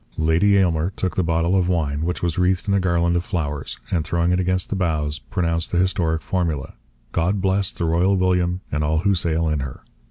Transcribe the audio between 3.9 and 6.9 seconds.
and, throwing it against the bows, pronounced the historic formula: